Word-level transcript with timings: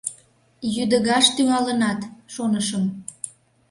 —Йӱдыгаш 0.75 1.25
тӱҥалынат, 1.35 1.99
шонышым! 2.33 2.83